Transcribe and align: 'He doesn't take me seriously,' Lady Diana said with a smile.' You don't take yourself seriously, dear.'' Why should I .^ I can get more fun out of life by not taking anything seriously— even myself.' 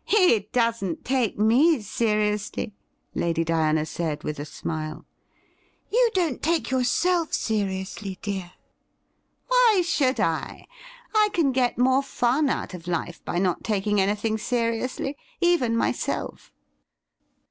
'He 0.16 0.48
doesn't 0.50 1.04
take 1.04 1.38
me 1.38 1.82
seriously,' 1.82 2.74
Lady 3.14 3.44
Diana 3.44 3.84
said 3.84 4.24
with 4.24 4.38
a 4.38 4.46
smile.' 4.46 5.04
You 5.92 6.08
don't 6.14 6.40
take 6.42 6.70
yourself 6.70 7.34
seriously, 7.34 8.18
dear.'' 8.22 8.52
Why 9.48 9.82
should 9.84 10.20
I 10.20 10.64
.^ 10.20 10.64
I 11.14 11.28
can 11.34 11.52
get 11.52 11.76
more 11.76 12.02
fun 12.02 12.48
out 12.48 12.72
of 12.72 12.86
life 12.88 13.22
by 13.26 13.38
not 13.38 13.62
taking 13.62 14.00
anything 14.00 14.38
seriously— 14.38 15.18
even 15.42 15.76
myself.' 15.76 16.50